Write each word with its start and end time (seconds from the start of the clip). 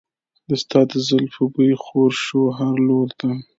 د 0.49 0.51
ستا 0.61 0.79
د 0.91 0.93
زلفو 1.07 1.43
بوی 1.53 1.71
خور 1.83 2.11
شو 2.25 2.41
هر 2.57 2.75
لور 2.87 3.09
ته. 3.19 3.29